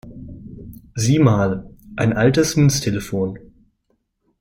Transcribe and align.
Sieh 0.95 1.19
mal, 1.19 1.69
ein 1.95 2.13
altes 2.13 2.55
Münztelefon! 2.55 3.37